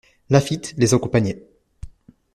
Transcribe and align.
Laffitte 0.31 0.73
les 0.77 0.95
accompagnait. 0.95 1.43